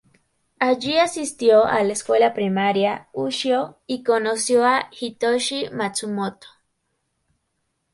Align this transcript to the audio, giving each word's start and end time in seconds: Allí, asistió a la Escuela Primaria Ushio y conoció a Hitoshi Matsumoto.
Allí, 0.57 0.97
asistió 0.97 1.63
a 1.65 1.83
la 1.83 1.93
Escuela 1.93 2.33
Primaria 2.33 3.07
Ushio 3.13 3.77
y 3.85 4.03
conoció 4.03 4.65
a 4.65 4.89
Hitoshi 4.99 5.69
Matsumoto. 5.71 6.47